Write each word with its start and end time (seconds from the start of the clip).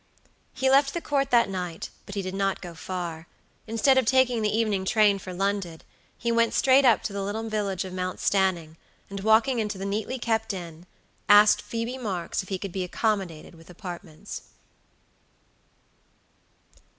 He 0.51 0.67
left 0.67 0.95
the 0.95 0.99
court 0.99 1.29
that 1.29 1.47
night, 1.47 1.91
but 2.07 2.15
he 2.15 2.23
did 2.23 2.33
not 2.33 2.59
go 2.59 2.73
far. 2.73 3.27
Instead 3.67 3.99
of 3.99 4.07
taking 4.07 4.41
the 4.41 4.49
evening 4.49 4.83
train 4.83 5.19
for 5.19 5.31
London, 5.31 5.81
he 6.17 6.31
went 6.31 6.55
straight 6.55 6.85
up 6.85 7.03
to 7.03 7.13
the 7.13 7.21
little 7.21 7.47
village 7.47 7.85
of 7.85 7.93
Mount 7.93 8.19
Stanning, 8.19 8.77
and 9.11 9.19
walking 9.19 9.59
into 9.59 9.77
the 9.77 9.85
neatly 9.85 10.17
kept 10.17 10.53
inn, 10.53 10.87
asked 11.29 11.61
Phoebe 11.61 11.99
Marks 11.99 12.41
if 12.41 12.49
he 12.49 12.57
could 12.57 12.71
be 12.71 12.83
accommodated 12.83 13.53
with 13.53 13.69
apartments. 13.69 14.41